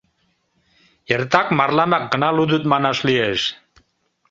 —Эртак 1.13 1.47
марламак 1.57 2.03
гына 2.13 2.29
лудыт, 2.37 2.63
манаш 2.71 2.97
лиеш... 3.07 3.41